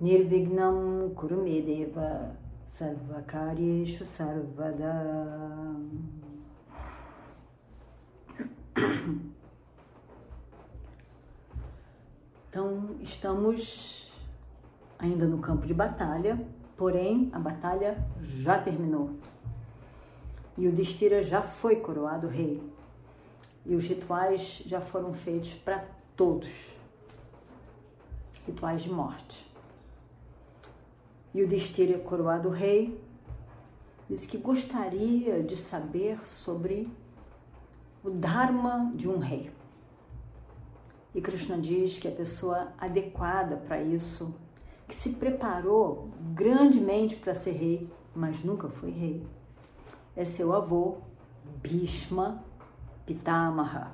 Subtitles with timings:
[0.00, 4.94] Nirvignam Kurumedeva Sarvakaryeshu Sarvada
[12.48, 14.12] Então, estamos
[14.98, 16.38] ainda no campo de batalha,
[16.76, 19.10] porém a batalha já terminou.
[20.56, 22.62] E o Destira já foi coroado rei.
[23.66, 25.84] E os rituais já foram feitos para
[26.16, 26.48] todos
[28.46, 29.46] rituais de morte.
[31.38, 33.00] E o Destira, coroado rei,
[34.10, 36.90] disse que gostaria de saber sobre
[38.02, 39.48] o Dharma de um rei.
[41.14, 44.34] E Krishna diz que a pessoa adequada para isso,
[44.88, 49.24] que se preparou grandemente para ser rei, mas nunca foi rei,
[50.16, 50.96] é seu avô,
[51.62, 52.42] Bhishma
[53.06, 53.92] Pitamaha.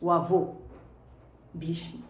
[0.00, 0.56] O avô,
[1.54, 2.02] Bhishma.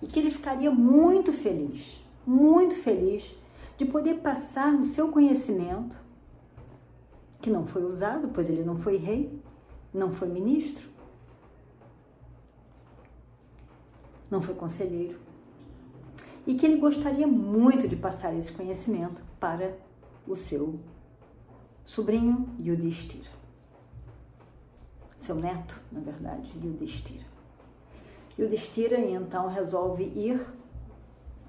[0.00, 3.36] E que ele ficaria muito feliz, muito feliz
[3.76, 5.96] de poder passar no seu conhecimento,
[7.40, 9.40] que não foi usado, pois ele não foi rei,
[9.92, 10.88] não foi ministro,
[14.30, 15.18] não foi conselheiro.
[16.46, 19.76] E que ele gostaria muito de passar esse conhecimento para
[20.26, 20.78] o seu
[21.84, 23.28] sobrinho Yudhishthira.
[25.18, 27.24] Seu neto, na verdade, Yudhishthira.
[28.38, 30.40] Yudhishthira então resolve ir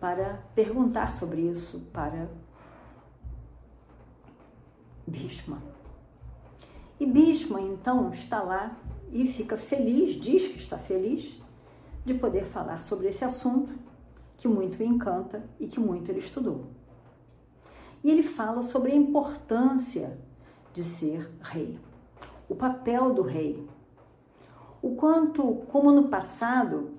[0.01, 2.27] para perguntar sobre isso para
[5.05, 5.61] Bhishma.
[6.99, 8.75] E Bhishma então está lá
[9.11, 11.39] e fica feliz, diz que está feliz,
[12.03, 13.71] de poder falar sobre esse assunto
[14.37, 16.65] que muito o encanta e que muito ele estudou.
[18.03, 20.17] E ele fala sobre a importância
[20.73, 21.79] de ser rei,
[22.49, 23.67] o papel do rei,
[24.81, 26.89] o quanto, como no passado,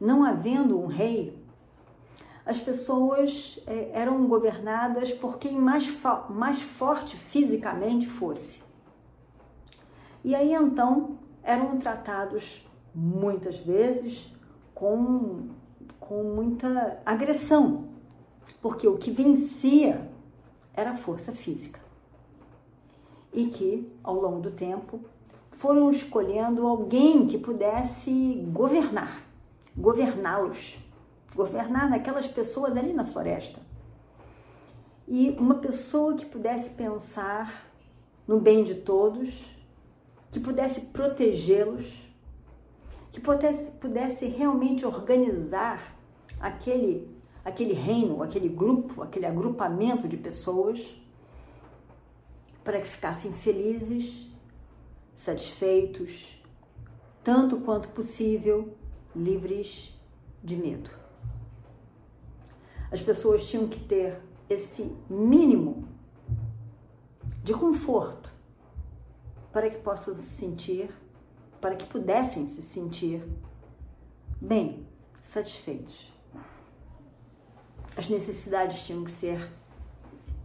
[0.00, 1.43] não havendo um rei,
[2.46, 5.86] as pessoas é, eram governadas por quem mais,
[6.28, 8.62] mais forte fisicamente fosse.
[10.22, 14.30] E aí então eram tratados muitas vezes
[14.74, 15.48] com,
[15.98, 17.88] com muita agressão,
[18.60, 20.10] porque o que vencia
[20.74, 21.80] era a força física.
[23.32, 25.00] E que, ao longo do tempo,
[25.50, 29.22] foram escolhendo alguém que pudesse governar,
[29.76, 30.78] governá-los,
[31.34, 33.60] governar naquelas pessoas ali na floresta.
[35.06, 37.66] E uma pessoa que pudesse pensar
[38.26, 39.44] no bem de todos,
[40.30, 41.86] que pudesse protegê-los,
[43.12, 45.96] que pudesse, pudesse realmente organizar
[46.40, 47.08] aquele,
[47.44, 50.80] aquele reino, aquele grupo, aquele agrupamento de pessoas
[52.64, 54.26] para que ficassem felizes,
[55.14, 56.42] satisfeitos,
[57.22, 58.74] tanto quanto possível,
[59.14, 59.94] livres
[60.42, 61.03] de medo.
[62.94, 65.88] As pessoas tinham que ter esse mínimo
[67.42, 68.32] de conforto
[69.52, 70.94] para que possam se sentir
[71.60, 73.26] para que pudessem se sentir
[74.40, 74.86] bem,
[75.24, 76.12] satisfeitos.
[77.96, 79.50] As necessidades tinham que ser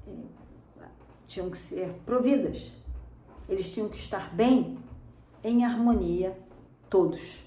[0.07, 0.87] eh,
[1.27, 2.71] tinham que ser providas.
[3.47, 4.79] Eles tinham que estar bem,
[5.43, 6.35] em harmonia,
[6.89, 7.45] todos.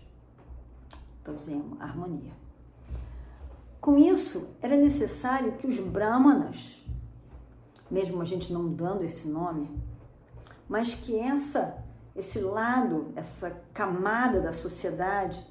[1.24, 2.41] Todos em harmonia.
[3.82, 6.80] Com isso, era necessário que os brahmanas,
[7.90, 9.68] mesmo a gente não dando esse nome,
[10.68, 11.82] mas que essa
[12.14, 15.44] esse lado, essa camada da sociedade,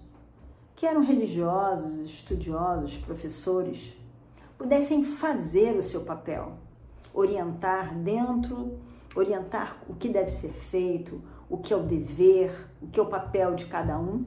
[0.75, 3.93] que eram religiosos, estudiosos, professores,
[4.57, 6.53] pudessem fazer o seu papel,
[7.13, 8.79] orientar dentro,
[9.13, 13.07] orientar o que deve ser feito, o que é o dever, o que é o
[13.07, 14.25] papel de cada um,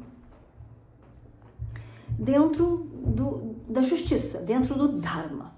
[2.18, 5.54] dentro do, da justiça, dentro do Dharma.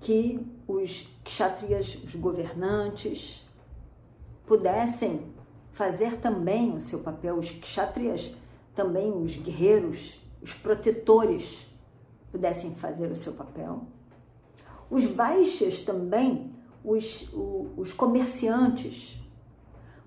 [0.00, 3.46] Que os kshatriyas, os governantes,
[4.46, 5.32] pudessem
[5.72, 8.32] fazer também o seu papel, os kshatriyas,
[8.74, 11.66] também os guerreiros, os protetores,
[12.30, 13.82] pudessem fazer o seu papel.
[14.90, 16.54] Os vaixas também,
[16.84, 17.28] os,
[17.76, 19.18] os comerciantes,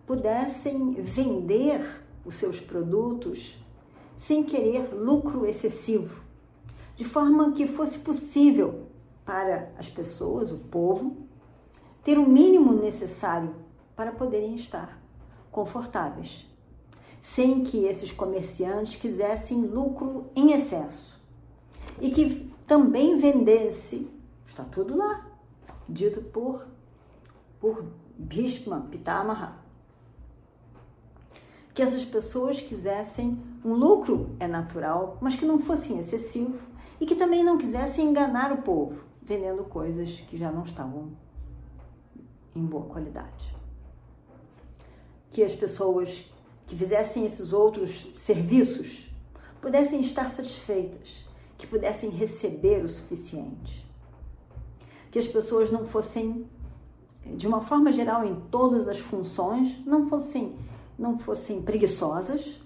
[0.06, 3.61] pudessem vender os seus produtos
[4.22, 6.22] sem querer lucro excessivo.
[6.96, 8.86] de forma que fosse possível
[9.26, 11.18] para as pessoas, o povo,
[12.04, 13.56] ter o mínimo necessário
[13.96, 15.02] para poderem estar
[15.52, 16.46] confortáveis,
[17.20, 21.20] sem que esses comerciantes quisessem lucro em excesso
[22.00, 24.08] e que também vendesse,
[24.48, 25.32] está tudo lá,
[25.90, 26.68] dito por,
[27.60, 27.84] por
[28.16, 29.58] Bhishma Pitamaha,
[31.74, 36.58] que essas pessoas quisessem um lucro é natural, mas que não fosse excessivo
[37.00, 41.12] e que também não quisessem enganar o povo, vendendo coisas que já não estavam
[42.56, 43.56] em boa qualidade.
[45.30, 46.26] Que as pessoas
[46.66, 49.10] que fizessem esses outros serviços
[49.62, 51.26] pudessem estar satisfeitas,
[51.58, 53.86] que pudessem receber o suficiente.
[55.12, 56.50] Que as pessoas não fossem,
[57.36, 60.56] de uma forma geral, em todas as funções, não fossem,
[60.98, 62.61] não fossem preguiçosas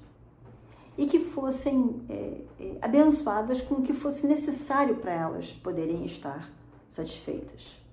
[0.97, 6.50] e que fossem é, é, abençoadas com o que fosse necessário para elas poderem estar
[6.88, 7.86] satisfeitas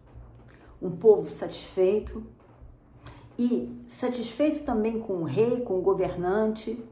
[0.83, 2.25] um povo satisfeito
[3.39, 6.85] e satisfeito também com o rei, com o governante,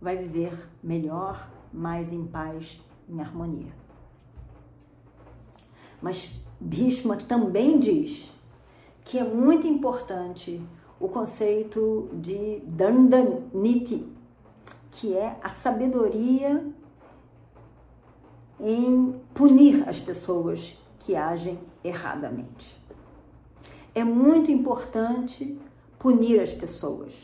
[0.00, 3.72] vai viver melhor, mais em paz, em harmonia.
[6.00, 8.32] Mas Bhishma também diz
[9.04, 10.60] que é muito importante
[10.98, 14.06] o conceito de Dandaniti,
[14.98, 16.66] que é a sabedoria
[18.58, 22.76] em punir as pessoas que agem erradamente.
[23.94, 25.56] É muito importante
[26.00, 27.14] punir as pessoas,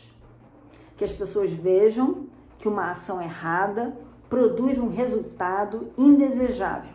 [0.95, 2.27] que as pessoas vejam
[2.57, 3.93] que uma ação errada
[4.29, 6.93] produz um resultado indesejável.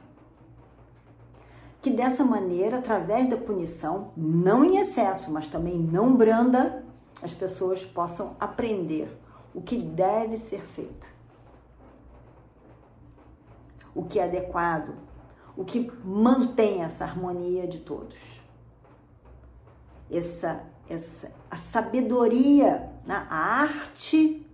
[1.82, 6.82] Que dessa maneira, através da punição, não em excesso, mas também não branda,
[7.22, 9.19] as pessoas possam aprender
[9.55, 11.08] o que deve ser feito,
[13.94, 14.94] o que é adequado,
[15.56, 18.17] o que mantém essa harmonia de todos.
[20.11, 23.26] Essa, essa, a sabedoria, né?
[23.31, 24.47] a arte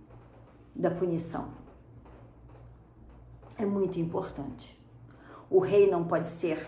[0.75, 1.49] da punição
[3.57, 4.77] é muito importante.
[5.49, 6.67] O rei não pode ser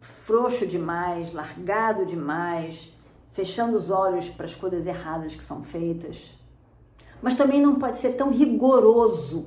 [0.00, 2.94] frouxo demais, largado demais,
[3.32, 6.34] fechando os olhos para as coisas erradas que são feitas.
[7.22, 9.46] Mas também não pode ser tão rigoroso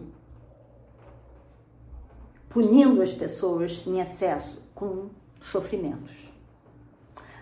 [2.50, 5.10] punindo as pessoas em excesso com
[5.42, 6.32] sofrimentos.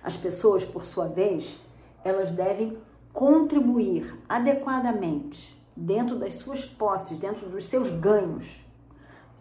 [0.01, 1.60] As pessoas, por sua vez,
[2.04, 2.78] elas devem
[3.12, 8.48] contribuir adequadamente dentro das suas posses, dentro dos seus ganhos,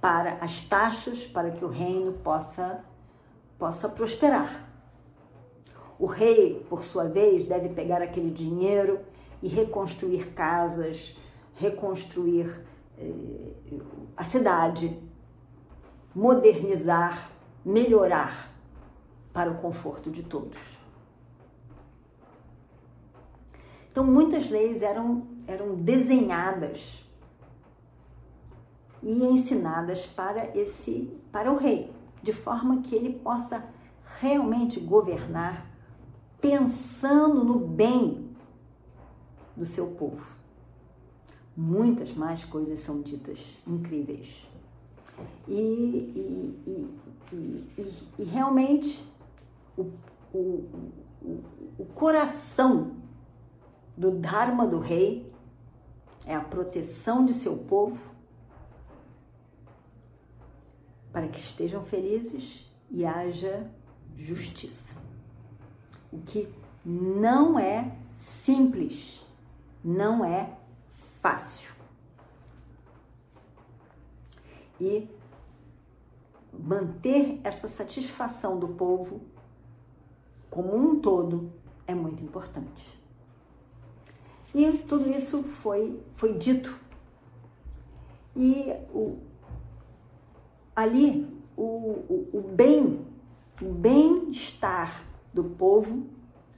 [0.00, 2.84] para as taxas para que o reino possa
[3.58, 4.66] possa prosperar.
[5.98, 9.00] O rei, por sua vez, deve pegar aquele dinheiro
[9.42, 11.16] e reconstruir casas,
[11.54, 12.64] reconstruir
[12.98, 13.78] eh,
[14.16, 14.98] a cidade,
[16.14, 17.30] modernizar,
[17.64, 18.50] melhorar
[19.32, 20.58] para o conforto de todos.
[23.90, 27.04] Então, muitas leis eram, eram desenhadas
[29.02, 31.92] e ensinadas para esse para o rei,
[32.22, 33.64] de forma que ele possa
[34.20, 35.66] realmente governar
[36.40, 38.29] pensando no bem
[39.56, 40.24] do seu povo.
[41.56, 44.46] Muitas mais coisas são ditas incríveis.
[45.46, 46.96] E, e,
[47.32, 49.06] e, e realmente
[49.76, 49.90] o,
[50.32, 50.64] o,
[51.22, 51.44] o,
[51.78, 52.92] o coração
[53.96, 55.30] do Dharma do rei
[56.24, 57.98] é a proteção de seu povo
[61.12, 63.68] para que estejam felizes e haja
[64.16, 64.94] justiça.
[66.12, 66.48] O que
[66.84, 69.19] não é simples,
[69.84, 70.56] não é
[71.20, 71.80] fácil.
[74.80, 75.08] e
[76.52, 79.20] manter essa satisfação do povo
[80.50, 81.52] como um todo
[81.86, 82.98] é muito importante.
[84.52, 86.76] E tudo isso foi, foi dito.
[88.34, 89.18] E o,
[90.74, 93.06] ali o, o, o bem,
[93.62, 96.06] o bem-estar do povo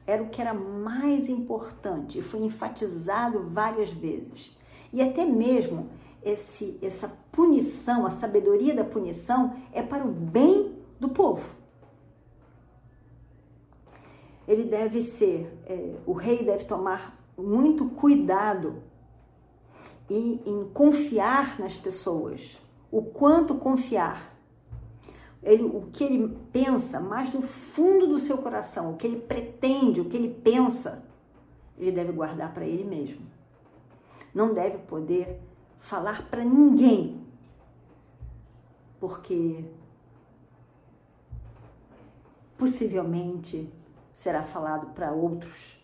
[0.07, 4.57] era o que era mais importante e foi enfatizado várias vezes.
[4.93, 5.89] E até mesmo
[6.23, 11.55] esse, essa punição, a sabedoria da punição é para o bem do povo.
[14.47, 18.83] Ele deve ser, é, o rei deve tomar muito cuidado
[20.11, 22.59] em, em confiar nas pessoas.
[22.91, 24.37] O quanto confiar.
[25.43, 30.01] Ele, o que ele pensa mais no fundo do seu coração, o que ele pretende,
[30.01, 31.05] o que ele pensa,
[31.77, 33.27] ele deve guardar para ele mesmo.
[34.33, 35.41] Não deve poder
[35.81, 37.21] falar para ninguém
[39.01, 39.65] porque
[42.57, 43.69] possivelmente
[44.15, 45.77] será falado para outros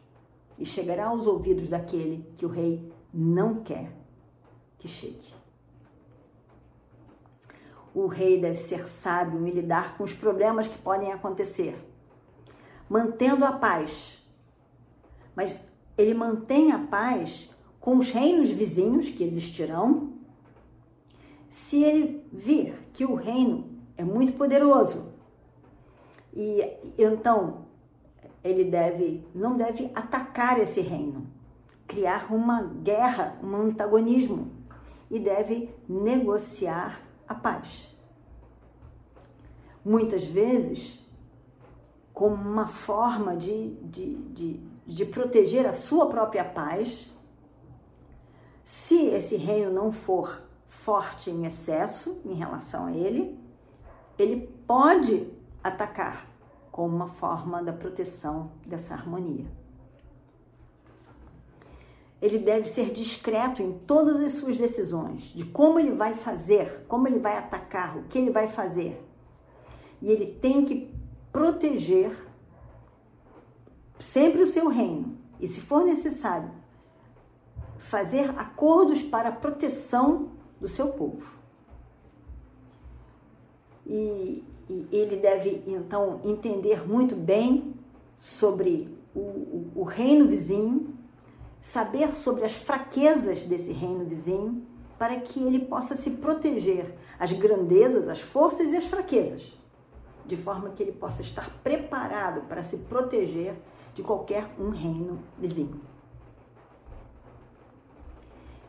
[0.56, 3.92] e chegará aos ouvidos daquele que o rei não quer
[4.78, 5.37] que chegue.
[7.98, 11.76] O rei deve ser sábio em lidar com os problemas que podem acontecer,
[12.88, 14.24] mantendo a paz.
[15.34, 15.60] Mas
[15.96, 17.50] ele mantém a paz
[17.80, 20.12] com os reinos vizinhos que existirão,
[21.50, 25.12] se ele vir que o reino é muito poderoso
[26.32, 26.62] e
[26.96, 27.66] então
[28.44, 31.26] ele deve não deve atacar esse reino,
[31.84, 34.52] criar uma guerra, um antagonismo
[35.10, 37.94] e deve negociar a paz.
[39.84, 41.04] Muitas vezes,
[42.12, 47.12] como uma forma de, de, de, de proteger a sua própria paz,
[48.64, 53.38] se esse reino não for forte em excesso em relação a ele,
[54.18, 55.32] ele pode
[55.62, 56.26] atacar
[56.70, 59.46] como uma forma da proteção dessa harmonia.
[62.20, 67.06] Ele deve ser discreto em todas as suas decisões, de como ele vai fazer, como
[67.06, 69.00] ele vai atacar, o que ele vai fazer.
[70.02, 70.92] E ele tem que
[71.30, 72.10] proteger
[73.98, 75.16] sempre o seu reino.
[75.40, 76.50] E se for necessário,
[77.78, 81.38] fazer acordos para a proteção do seu povo.
[83.86, 87.74] E, e ele deve então entender muito bem
[88.18, 90.97] sobre o, o, o reino vizinho,
[91.60, 94.66] saber sobre as fraquezas desse reino vizinho,
[94.98, 99.56] para que ele possa se proteger as grandezas, as forças e as fraquezas,
[100.26, 103.54] de forma que ele possa estar preparado para se proteger
[103.94, 105.80] de qualquer um reino vizinho.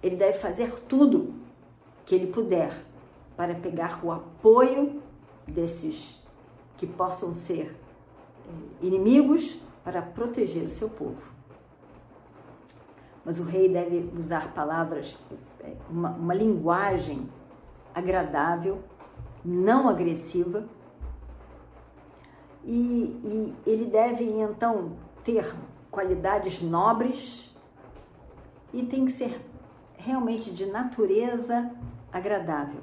[0.01, 1.33] Ele deve fazer tudo
[2.05, 2.85] que ele puder
[3.35, 5.01] para pegar o apoio
[5.47, 6.19] desses
[6.77, 7.75] que possam ser
[8.47, 11.21] eh, inimigos para proteger o seu povo.
[13.29, 15.15] Mas o rei deve usar palavras,
[15.61, 17.29] eh, uma, uma linguagem
[17.93, 18.81] agradável,
[19.45, 20.67] não agressiva,
[22.65, 22.73] e,
[23.23, 24.93] e ele deve então
[25.23, 25.45] ter
[25.91, 27.55] qualidades nobres
[28.73, 29.39] e tem que ser
[29.95, 31.71] realmente de natureza
[32.11, 32.81] agradável.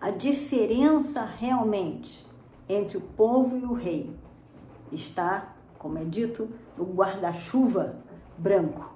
[0.00, 2.26] A diferença realmente
[2.68, 4.12] entre o povo e o rei
[4.90, 7.96] está, como é dito, no guarda-chuva
[8.36, 8.92] branco,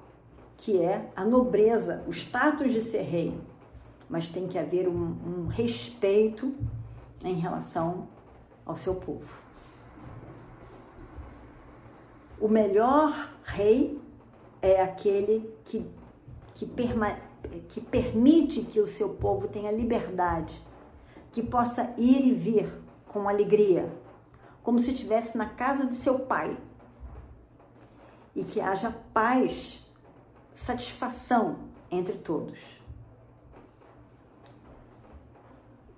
[0.56, 3.38] que é a nobreza, o status de ser rei.
[4.08, 6.54] Mas tem que haver um, um respeito
[7.24, 8.08] em relação
[8.64, 9.38] ao seu povo.
[12.40, 13.12] O melhor
[13.44, 14.00] rei
[14.60, 15.84] é aquele que,
[16.54, 17.16] que, perma,
[17.68, 20.66] que permite que o seu povo tenha liberdade
[21.36, 22.72] que possa ir e vir
[23.08, 23.92] com alegria,
[24.62, 26.56] como se estivesse na casa de seu pai.
[28.36, 29.84] E que haja paz,
[30.54, 31.56] satisfação
[31.90, 32.58] entre todos.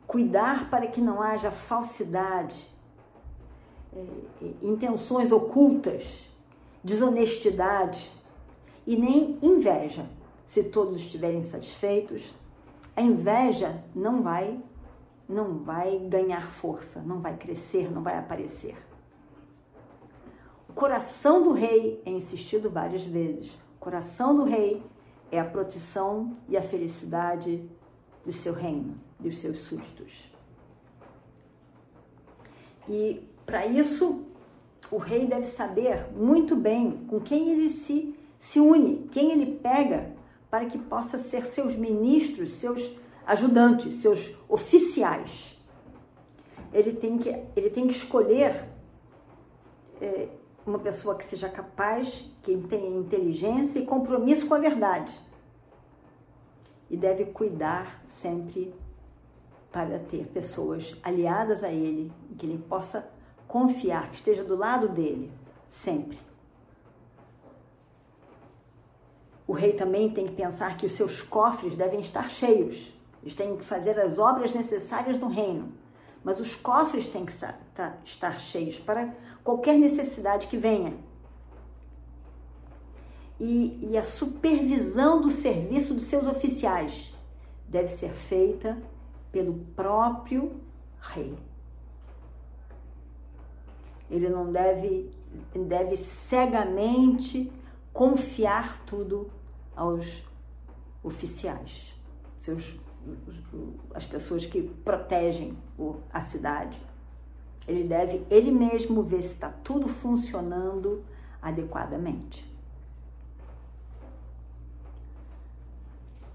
[0.06, 2.74] Cuidar para que não haja falsidade,
[3.94, 6.26] é, é, intenções ocultas,
[6.82, 8.10] desonestidade
[8.86, 10.06] e nem inveja.
[10.46, 12.34] Se todos estiverem satisfeitos,
[12.96, 14.58] a inveja não vai
[15.28, 18.74] não vai ganhar força, não vai crescer, não vai aparecer.
[20.78, 23.52] Coração do rei é insistido várias vezes.
[23.74, 24.80] O coração do rei
[25.28, 27.68] é a proteção e a felicidade
[28.24, 30.32] do seu reino, dos seus súditos.
[32.88, 34.24] E para isso,
[34.88, 40.12] o rei deve saber muito bem com quem ele se, se une, quem ele pega,
[40.48, 42.88] para que possa ser seus ministros, seus
[43.26, 45.58] ajudantes, seus oficiais.
[46.72, 48.68] Ele tem que, ele tem que escolher
[50.00, 50.28] é,
[50.68, 55.12] uma pessoa que seja capaz, que tenha inteligência e compromisso com a verdade.
[56.90, 58.74] E deve cuidar sempre
[59.70, 63.08] para ter pessoas aliadas a ele, que ele possa
[63.46, 65.30] confiar, que esteja do lado dele,
[65.68, 66.18] sempre.
[69.46, 73.56] O rei também tem que pensar que os seus cofres devem estar cheios eles têm
[73.56, 75.72] que fazer as obras necessárias no reino,
[76.24, 77.32] mas os cofres têm que
[77.74, 80.94] tá, estar cheios para qualquer necessidade que venha.
[83.40, 87.12] E, e a supervisão do serviço dos seus oficiais
[87.68, 88.76] deve ser feita
[89.30, 90.60] pelo próprio
[91.00, 91.38] rei.
[94.10, 95.10] Ele não deve,
[95.54, 97.52] deve cegamente
[97.92, 99.30] confiar tudo
[99.76, 100.06] aos
[101.02, 101.94] oficiais,
[102.40, 102.78] seus
[103.94, 105.56] as pessoas que protegem
[106.12, 106.78] a cidade.
[107.66, 111.04] Ele deve ele mesmo ver se está tudo funcionando
[111.40, 112.46] adequadamente.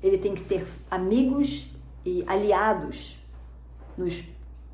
[0.01, 1.72] Ele tem que ter amigos
[2.06, 3.18] e aliados
[3.98, 4.24] nos,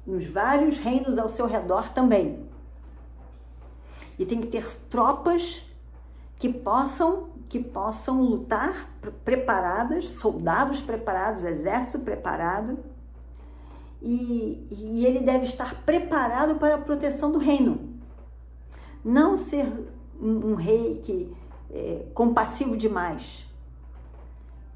[0.05, 2.47] nos vários reinos ao seu redor também.
[4.17, 5.61] E tem que ter tropas
[6.39, 8.93] que possam que possam lutar
[9.25, 12.77] preparadas, soldados preparados, exército preparado,
[13.99, 17.99] e, e, ele deve estar preparado para a proteção do reino.
[19.03, 19.65] Não ser
[20.21, 21.35] um, um rei que
[21.71, 23.45] é compassivo demais.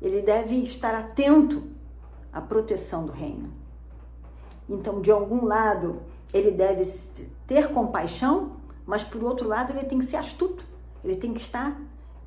[0.01, 1.70] Ele deve estar atento
[2.34, 3.53] à proteção do reino.
[4.67, 6.01] Então, de algum lado,
[6.34, 6.84] ele deve
[7.46, 8.53] ter compaixão,
[8.86, 10.73] mas por outro lado, ele tem que ser astuto.
[11.04, 11.80] Ele tem que estar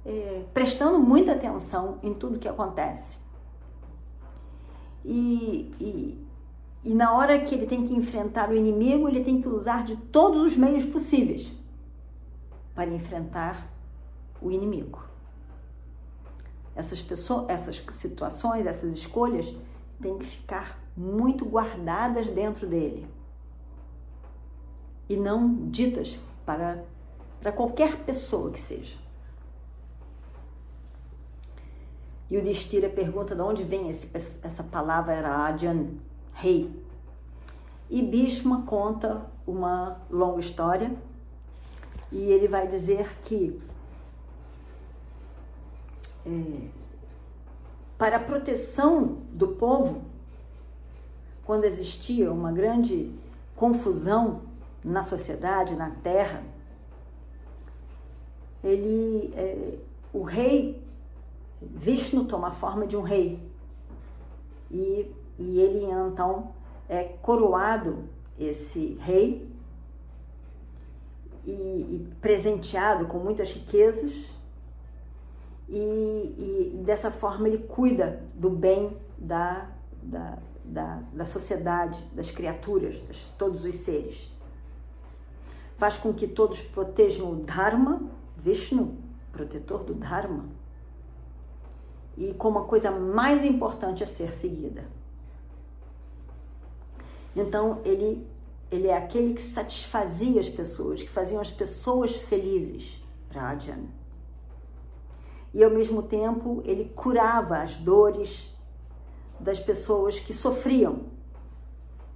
[0.05, 3.17] é, prestando muita atenção em tudo que acontece.
[5.05, 6.27] E, e,
[6.85, 9.97] e na hora que ele tem que enfrentar o inimigo, ele tem que usar de
[9.97, 11.51] todos os meios possíveis
[12.75, 13.71] para enfrentar
[14.41, 15.03] o inimigo.
[16.75, 19.55] Essas pessoas, essas situações, essas escolhas
[20.01, 23.07] têm que ficar muito guardadas dentro dele
[25.09, 26.85] e não ditas para,
[27.41, 28.97] para qualquer pessoa que seja.
[32.29, 35.87] E o Distira pergunta de onde vem esse, essa palavra Rajan,
[36.35, 36.71] rei.
[37.89, 40.93] E Bhishma conta uma longa história
[42.11, 43.61] e ele vai dizer que
[46.27, 46.69] é,
[47.97, 50.03] para a proteção do povo,
[51.45, 53.13] quando existia uma grande
[53.55, 54.43] confusão
[54.85, 56.43] na sociedade, na terra,
[58.63, 59.79] ele, é,
[60.13, 60.83] o rei
[61.61, 63.41] Vishnu toma a forma de um rei.
[64.71, 66.53] E, e ele então
[66.89, 68.05] é coroado,
[68.39, 69.49] esse rei,
[71.47, 74.31] e, e presenteado com muitas riquezas,
[75.69, 79.69] e, e, dessa forma ele cuida do bem da,
[80.03, 84.31] da, da, da sociedade, das criaturas, de todos os seres.
[85.77, 88.01] Faz com que todos protejam o Dharma,
[88.47, 88.97] Vishnu,
[89.33, 90.45] protetor do Dharma,
[92.17, 94.85] e como a coisa mais importante a ser seguida.
[97.35, 98.25] Então, ele,
[98.71, 103.87] ele é aquele que satisfazia as pessoas, que faziam as pessoas felizes, Rajan.
[105.53, 108.55] E ao mesmo tempo, ele curava as dores
[109.41, 111.01] das pessoas que sofriam.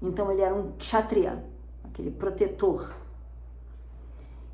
[0.01, 1.45] Então, ele era um kshatriya,
[1.83, 2.95] aquele protetor.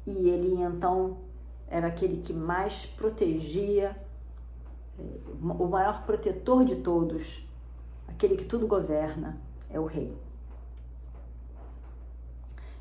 [0.06, 1.25] E ele então
[1.68, 3.96] era aquele que mais protegia
[4.98, 7.46] o maior protetor de todos,
[8.08, 10.16] aquele que tudo governa, é o rei.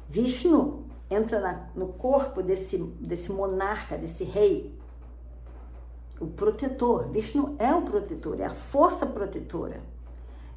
[0.07, 4.77] Vishnu entra na, no corpo desse, desse monarca, desse rei,
[6.19, 7.09] o protetor.
[7.09, 9.81] Vishnu é o protetor, é a força protetora,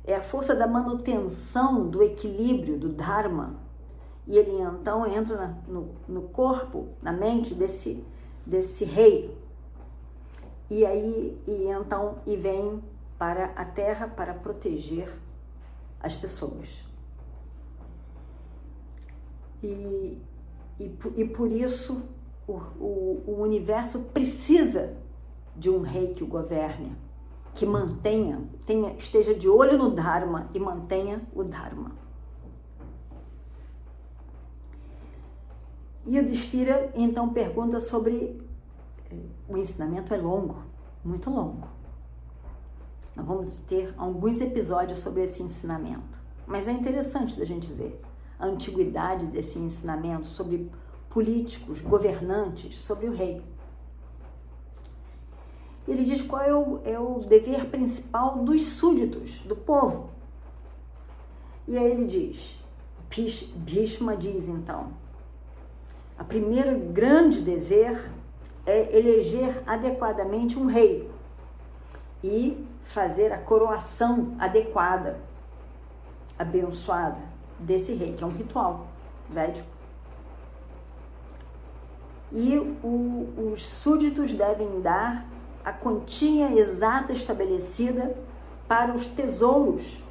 [0.05, 3.57] é a força da manutenção do equilíbrio, do Dharma.
[4.27, 8.05] E ele então entra na, no, no corpo, na mente desse,
[8.49, 9.37] desse rei,
[10.71, 12.83] e aí e então e vem
[13.19, 15.13] para a terra para proteger
[16.01, 16.85] as pessoas.
[19.63, 20.19] E,
[20.79, 22.03] e, e por isso
[22.47, 24.97] o, o, o universo precisa
[25.57, 26.97] de um rei que o governe,
[27.55, 31.98] que mantenha, tenha, esteja de olho no Dharma e mantenha o Dharma.
[36.07, 38.41] E o Distira então pergunta sobre
[39.49, 40.63] o ensinamento é longo,
[41.05, 41.69] muito longo.
[43.17, 48.01] Nós vamos ter alguns episódios sobre esse ensinamento, mas é interessante da gente ver
[48.39, 50.71] a antiguidade desse ensinamento sobre
[51.11, 53.43] políticos, governantes, sobre o rei.
[55.87, 60.11] Ele diz qual é o, é o dever principal dos súditos, do povo.
[61.67, 62.59] E aí ele diz,
[63.57, 64.93] Bhishma diz então,
[66.19, 68.11] a primeiro grande dever
[68.67, 71.09] é eleger adequadamente um rei
[72.23, 75.21] e fazer a coroação adequada,
[76.39, 77.21] abençoada
[77.59, 78.89] desse rei, que é um ritual
[79.31, 79.67] védico.
[82.33, 85.25] E o, os súditos devem dar
[85.65, 88.15] a quantia exata estabelecida
[88.67, 90.03] para os tesouros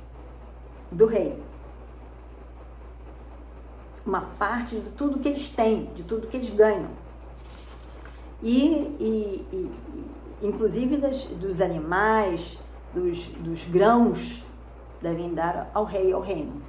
[0.91, 1.46] do rei.
[4.07, 6.89] Uma parte de tudo que eles têm, de tudo que eles ganham
[8.41, 9.71] e, e, e
[10.41, 12.57] inclusive das, dos animais,
[12.93, 14.43] dos, dos grãos
[15.01, 16.61] devem dar ao rei ao reino.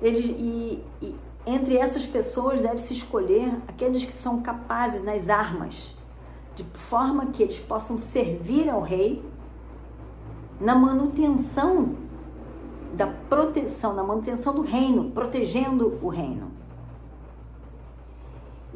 [0.00, 5.94] Ele, e, e entre essas pessoas deve-se escolher aqueles que são capazes nas armas,
[6.54, 9.24] de forma que eles possam servir ao rei
[10.60, 11.96] na manutenção
[12.92, 16.50] da proteção, na manutenção do reino, protegendo o reino.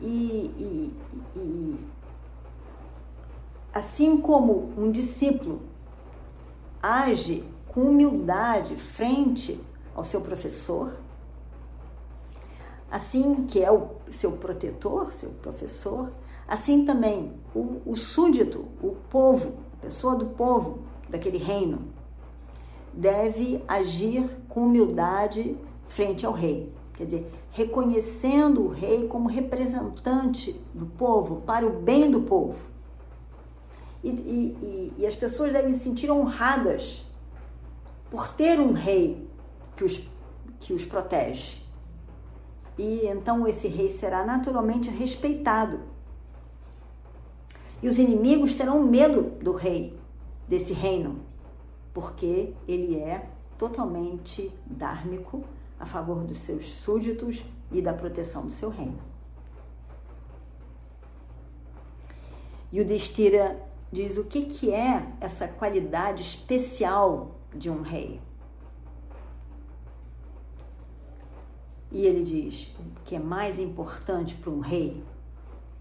[0.00, 0.96] E, e,
[1.36, 1.86] e
[3.72, 5.60] assim como um discípulo
[6.82, 9.60] age com humildade frente
[9.94, 10.96] ao seu professor,
[12.90, 16.10] assim que é o seu protetor, seu professor,
[16.46, 21.95] assim também o, o súdito, o povo, a pessoa do povo daquele reino,
[22.96, 25.56] deve agir com humildade
[25.86, 26.72] frente ao rei.
[26.94, 32.56] Quer dizer, reconhecendo o rei como representante do povo, para o bem do povo.
[34.02, 37.04] E, e, e, as pessoas devem se sentir honradas
[38.10, 39.28] por ter um rei
[39.76, 40.00] que os,
[40.60, 41.58] que os protege.
[42.78, 45.80] E então esse rei será naturalmente respeitado.
[47.82, 49.98] E os inimigos terão medo do rei,
[50.48, 51.20] desse reino,
[51.96, 55.42] porque ele é totalmente dármico
[55.80, 59.00] a favor dos seus súditos e da proteção do seu reino.
[62.70, 63.58] E o Destira
[63.90, 68.20] diz o que, que é essa qualidade especial de um rei.
[71.90, 75.02] E ele diz que é mais importante para um rei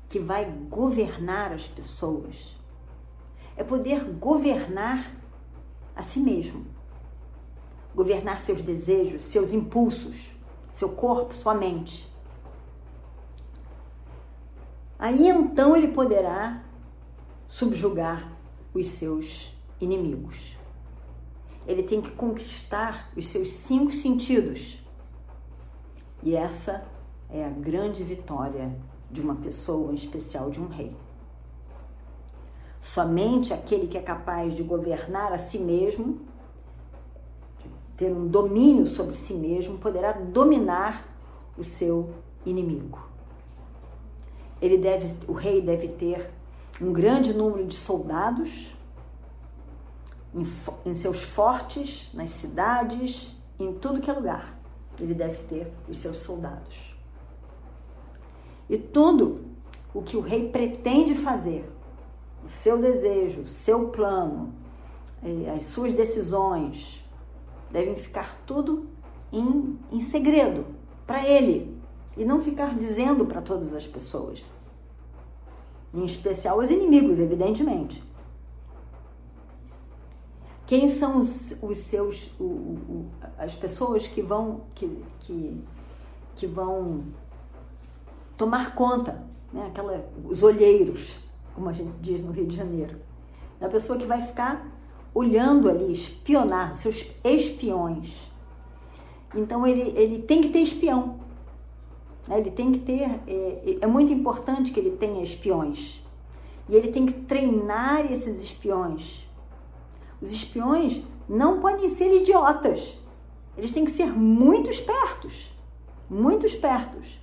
[0.08, 2.56] que vai governar as pessoas
[3.58, 5.25] é poder governar
[5.96, 6.66] a si mesmo.
[7.96, 10.30] Governar seus desejos, seus impulsos,
[10.74, 12.12] seu corpo, sua mente.
[15.00, 16.64] Aí então ele poderá
[17.48, 18.32] subjugar
[18.74, 20.56] os seus inimigos.
[21.68, 24.80] Ele tem que conquistar os seus cinco sentidos.
[26.22, 26.86] E essa
[27.30, 28.76] é a grande vitória
[29.10, 30.96] de uma pessoa, em especial de um rei.
[32.86, 36.20] Somente aquele que é capaz de governar a si mesmo,
[37.98, 41.04] ter um domínio sobre si mesmo, poderá dominar
[41.58, 42.14] o seu
[42.46, 43.00] inimigo.
[44.62, 46.30] Ele deve, o rei deve ter
[46.80, 48.72] um grande número de soldados
[50.32, 50.44] em,
[50.86, 54.60] em seus fortes, nas cidades, em tudo que é lugar.
[55.00, 56.96] Ele deve ter os seus soldados.
[58.70, 59.44] E tudo
[59.92, 61.75] o que o rei pretende fazer
[62.46, 64.54] o seu desejo, o seu plano,
[65.56, 67.04] as suas decisões
[67.72, 68.88] devem ficar tudo
[69.34, 70.66] em, em segredo
[71.08, 71.76] para ele
[72.16, 74.44] e não ficar dizendo para todas as pessoas,
[75.92, 78.04] em especial os inimigos, evidentemente.
[80.68, 83.06] Quem são os, os seus, o, o,
[83.38, 85.64] as pessoas que vão, que, que,
[86.36, 87.04] que vão
[88.38, 89.68] tomar conta, né?
[89.68, 91.20] Aquela, os olheiros
[91.56, 92.98] como a gente diz no Rio de Janeiro.
[93.60, 94.68] É a pessoa que vai ficar
[95.14, 98.14] olhando ali, espionar, seus espiões.
[99.34, 101.18] Então ele, ele tem que ter espião.
[102.28, 102.38] Né?
[102.40, 103.10] Ele tem que ter.
[103.26, 106.04] É, é muito importante que ele tenha espiões.
[106.68, 109.26] E ele tem que treinar esses espiões.
[110.22, 112.98] Os espiões não podem ser idiotas.
[113.58, 115.54] Eles têm que ser muito espertos.
[116.10, 117.20] Muito espertos.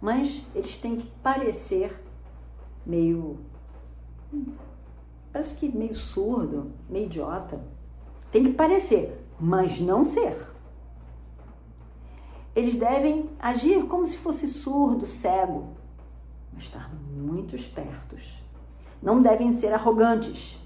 [0.00, 1.92] Mas eles têm que parecer
[2.90, 3.38] meio.
[5.32, 7.60] Parece que meio surdo, meio idiota.
[8.32, 10.36] Tem que parecer, mas não ser.
[12.54, 15.68] Eles devem agir como se fosse surdo, cego,
[16.52, 18.42] mas estar muito espertos.
[19.00, 20.58] Não devem ser arrogantes.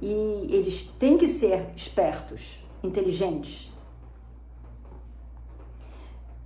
[0.00, 0.12] E
[0.50, 3.72] eles têm que ser espertos, inteligentes.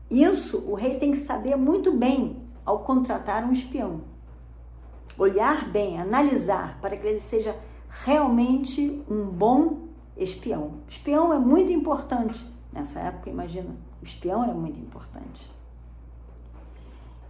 [0.08, 4.15] Isso o rei tem que saber muito bem ao contratar um espião
[5.18, 7.56] olhar bem, analisar, para que ele seja
[8.04, 10.74] realmente um bom espião.
[10.88, 12.44] Espião é muito importante.
[12.72, 15.50] Nessa época, imagina, o espião era muito importante.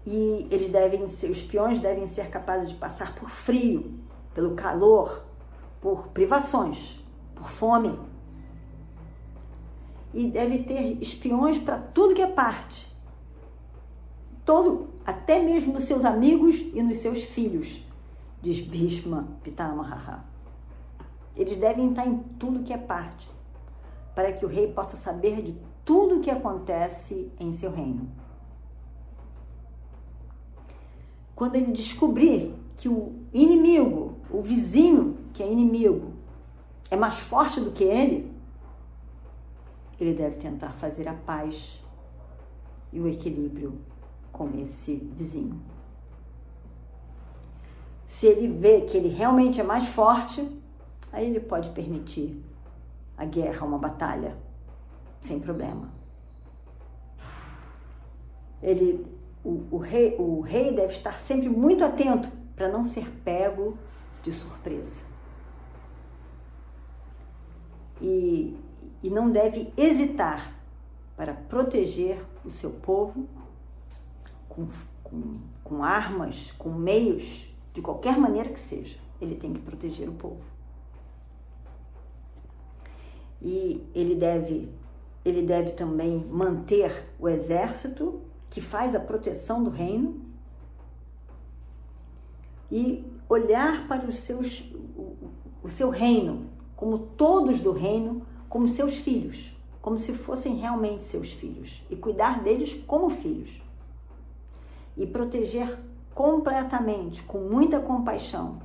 [0.07, 3.93] E eles devem ser, os espiões devem ser capazes de passar por frio,
[4.35, 5.25] pelo calor,
[5.81, 7.01] por privações,
[7.35, 7.99] por fome.
[10.15, 12.96] E deve ter espiões para tudo que é parte
[14.47, 17.85] todo, até mesmo nos seus amigos e nos seus filhos,
[18.41, 20.25] diz Bhishma Pitamaha.
[21.37, 23.29] Eles devem estar em tudo que é parte,
[24.15, 28.09] para que o rei possa saber de tudo o que acontece em seu reino.
[31.35, 36.13] Quando ele descobrir que o inimigo, o vizinho que é inimigo,
[36.91, 38.33] é mais forte do que ele,
[40.01, 41.83] ele deve tentar fazer a paz
[42.93, 43.79] e o equilíbrio
[44.37, 45.59] com esse vizinho.
[48.07, 50.47] Se ele vê que ele realmente é mais forte,
[51.11, 52.45] aí ele pode permitir
[53.17, 54.37] a guerra, uma batalha,
[55.23, 55.89] sem problema.
[58.63, 59.07] Ele,
[59.43, 63.79] o, o, rei, o rei deve estar sempre muito atento para não ser pego
[64.23, 65.03] de surpresa.
[68.03, 68.55] E,
[69.03, 70.53] e não deve hesitar
[71.17, 73.27] para proteger o seu povo
[74.57, 74.67] com,
[75.05, 78.97] com, com armas, com meios, de qualquer maneira que seja.
[79.21, 80.41] Ele tem que proteger o povo.
[83.43, 84.71] E ele deve,
[85.25, 90.25] ele deve também manter o exército que faz a proteção do reino
[92.71, 94.61] e olhar para os seus,
[94.97, 95.31] o,
[95.63, 101.31] o seu reino, como todos do reino, como seus filhos, como se fossem realmente seus
[101.31, 103.66] filhos, e cuidar deles como filhos.
[104.97, 105.79] E proteger
[106.15, 108.61] completamente, com muita compaixão,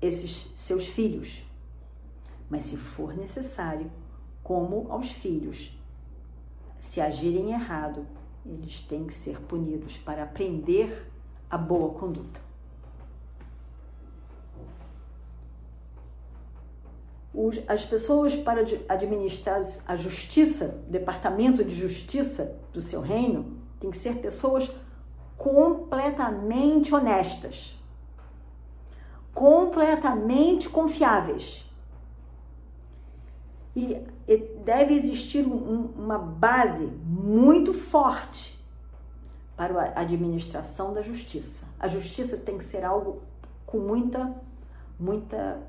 [0.00, 1.42] esses seus filhos.
[2.48, 3.90] Mas se for necessário,
[4.42, 5.76] como aos filhos,
[6.80, 8.06] se agirem errado,
[8.44, 11.10] eles têm que ser punidos para aprender
[11.48, 12.40] a boa conduta.
[17.66, 23.98] As pessoas para administrar a justiça, o departamento de justiça do seu reino, tem que
[23.98, 24.70] ser pessoas
[25.36, 27.76] completamente honestas,
[29.34, 31.68] completamente confiáveis.
[33.74, 34.06] E,
[34.64, 38.56] deve existir um, uma base muito forte
[39.56, 41.66] para a administração da justiça.
[41.80, 43.20] A justiça tem que ser algo
[43.66, 44.32] com muita,
[44.96, 45.60] muita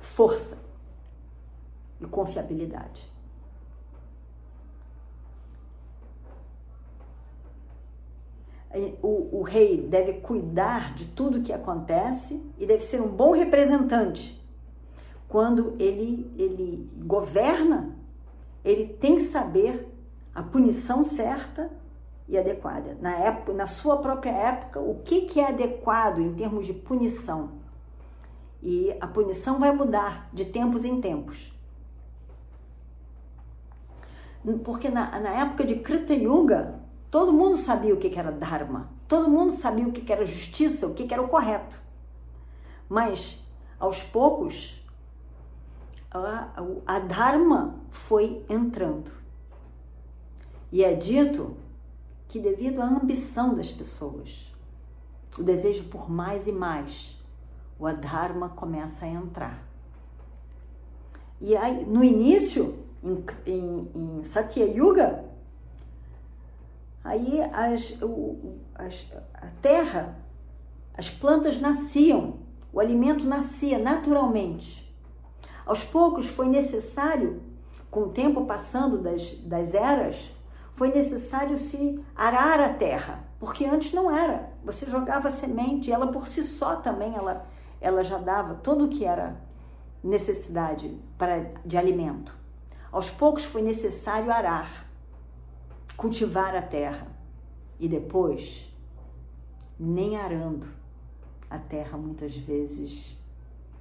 [0.00, 0.56] força
[2.00, 3.06] e confiabilidade.
[9.02, 14.38] O, o, rei deve cuidar de tudo que acontece e deve ser um bom representante.
[15.26, 17.96] Quando ele, ele governa,
[18.62, 19.88] ele tem que saber
[20.34, 21.70] a punição certa
[22.28, 22.96] e adequada.
[23.00, 27.52] Na, época, na sua própria época, o que, que é adequado em termos de punição?
[28.62, 31.52] E a punição vai mudar de tempos em tempos.
[34.64, 39.30] Porque na, na época de Krita Yuga, todo mundo sabia o que, era Dharma, todo
[39.30, 41.78] mundo sabia o que, era justiça, o que, era o correto.
[42.88, 43.44] Mas,
[43.78, 44.82] aos poucos,
[46.10, 46.48] a,
[46.86, 49.10] a Dharma foi entrando.
[50.70, 51.56] E é dito
[52.28, 54.52] que devido à ambição das pessoas,
[55.38, 57.16] o desejo por mais e mais,
[57.78, 59.62] o adharma começa a entrar.
[61.40, 65.24] E aí, no início, em, em, em Satya Yuga,
[67.02, 70.16] aí as, o, as, a terra,
[70.96, 72.40] as plantas nasciam,
[72.72, 74.88] o alimento nascia naturalmente.
[75.64, 77.42] Aos poucos foi necessário,
[77.90, 80.16] com o tempo passando das, das eras,
[80.74, 84.52] foi necessário se arar a terra, porque antes não era.
[84.64, 87.46] Você jogava semente, ela por si só também ela,
[87.80, 89.36] ela já dava tudo o que era
[90.02, 92.34] necessidade para, de alimento.
[92.90, 94.87] Aos poucos foi necessário arar,
[95.98, 97.08] cultivar a terra.
[97.78, 98.72] E depois,
[99.78, 100.66] nem arando,
[101.50, 103.16] a terra muitas vezes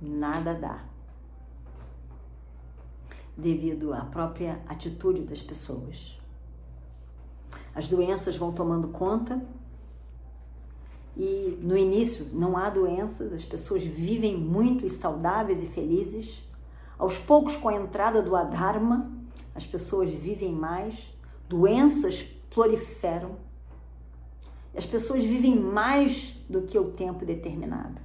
[0.01, 0.83] nada dá,
[3.35, 6.19] devido à própria atitude das pessoas.
[7.73, 9.39] As doenças vão tomando conta.
[11.15, 16.43] E no início não há doenças, as pessoas vivem muito e saudáveis e felizes.
[16.97, 19.11] Aos poucos, com a entrada do Adharma,
[19.55, 21.16] as pessoas vivem mais,
[21.47, 23.37] doenças proliferam,
[24.75, 27.99] as pessoas vivem mais do que o tempo determinado.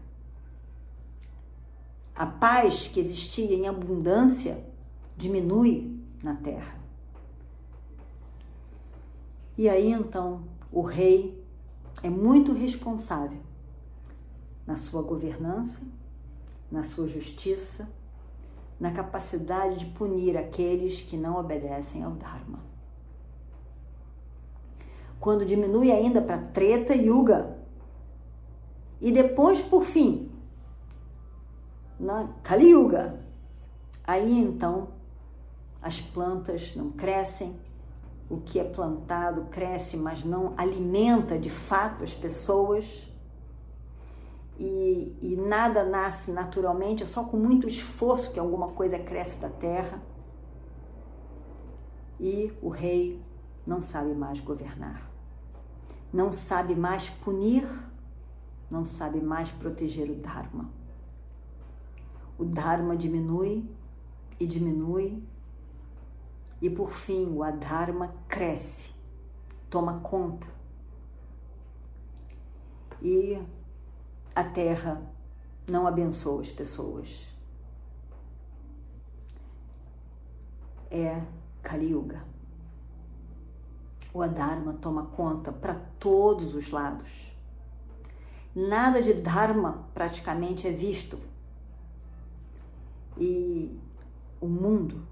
[2.15, 4.63] A paz que existia em abundância
[5.17, 6.81] diminui na terra.
[9.57, 11.43] E aí então o rei
[12.03, 13.41] é muito responsável
[14.67, 15.83] na sua governança,
[16.71, 17.89] na sua justiça,
[18.81, 22.72] na capacidade de punir aqueles que não obedecem ao Dharma.
[25.23, 27.57] Quando diminui ainda para Treta Yuga,
[29.01, 30.33] e depois, por fim,
[31.99, 33.21] na Kali Yuga,
[34.03, 34.89] aí então
[35.81, 37.55] as plantas não crescem,
[38.29, 43.09] o que é plantado cresce, mas não alimenta de fato as pessoas.
[44.59, 49.49] e, e nada nasce naturalmente, é só com muito esforço que alguma coisa cresce da
[49.49, 50.03] terra.
[52.19, 53.23] E o rei
[53.65, 55.12] não sabe mais governar,
[56.13, 57.67] não sabe mais punir,
[58.71, 60.71] não sabe mais proteger o Dharma.
[62.39, 63.65] O Dharma diminui
[64.39, 65.23] e diminui,
[66.61, 68.93] e por fim o Adharma cresce,
[69.71, 70.47] toma conta.
[73.01, 73.41] E
[74.35, 75.03] a terra
[75.69, 77.29] não abençoa as pessoas.
[80.91, 81.23] É
[81.63, 82.32] Kali Yuga.
[84.15, 87.09] O Adharma toma conta para todos os lados.
[88.55, 91.19] Nada de Dharma praticamente é visto.
[93.17, 93.79] E
[94.41, 95.07] o mundo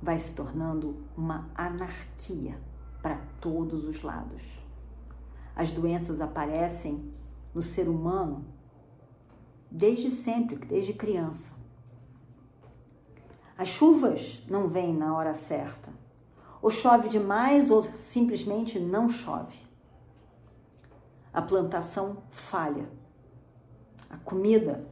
[0.00, 2.58] vai se tornando uma anarquia
[3.02, 4.42] para todos os lados.
[5.56, 7.12] As doenças aparecem
[7.52, 8.44] no ser humano
[9.70, 11.52] desde sempre, desde criança.
[13.58, 15.99] As chuvas não vêm na hora certa.
[16.62, 19.56] Ou chove demais ou simplesmente não chove.
[21.32, 22.88] A plantação falha.
[24.08, 24.86] A comida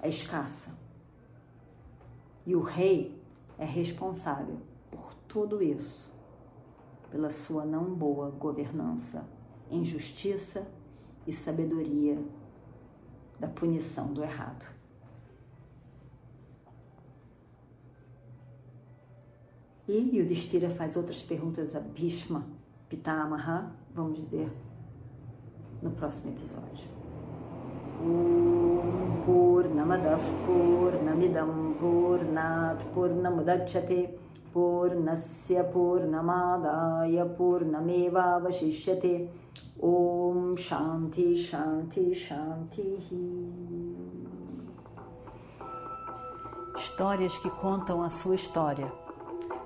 [0.00, 0.78] é escassa.
[2.46, 3.18] E o rei
[3.58, 4.58] é responsável
[4.90, 6.12] por tudo isso,
[7.10, 9.26] pela sua não boa governança,
[9.70, 10.66] injustiça
[11.26, 12.22] e sabedoria
[13.40, 14.73] da punição do errado.
[19.86, 22.46] E Yudhishthira faz outras perguntas a Bhishma
[22.88, 24.50] Pitamaha, vamos ver
[25.82, 26.88] no próximo episódio.
[28.00, 34.18] Om Purnamadav Purnamidam Purnat Purnamudachyate
[34.54, 39.28] Purnasya Purnamadaya Purnameva Vashishyate
[39.78, 42.98] Om Shanti Shanti Shanti.
[46.78, 48.90] Histórias que contam a sua história,